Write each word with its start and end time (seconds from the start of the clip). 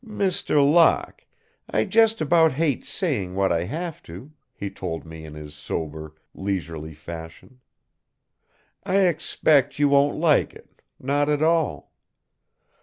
"Mr. 0.03 0.67
Locke, 0.67 1.27
I 1.69 1.85
just 1.85 2.21
about 2.21 2.53
hate 2.53 2.83
saying 2.85 3.35
what 3.35 3.51
I 3.51 3.65
have 3.65 4.01
to," 4.09 4.31
he 4.51 4.71
told 4.71 5.05
me 5.05 5.25
in 5.25 5.35
his 5.35 5.53
sober, 5.53 6.15
leisurely 6.33 6.95
fashion. 6.95 7.59
"I 8.83 9.01
expect 9.01 9.77
you 9.77 9.89
won't 9.89 10.17
like 10.17 10.53
it; 10.55 10.81
not 10.99 11.29
at 11.29 11.43
all. 11.43 11.91